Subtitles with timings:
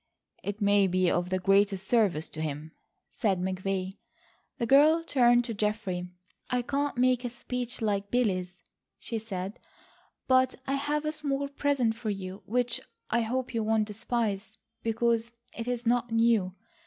[0.41, 2.71] "It may be of the greatest service to him,"
[3.11, 3.97] said McVay.
[4.57, 6.07] The girl turned to Geoffrey.
[6.49, 8.63] "I can't make a speech like Billy's,"
[8.97, 9.59] she said,
[10.27, 15.33] "but I have a small present for you which I hope you won't despise because
[15.55, 16.55] it is not new.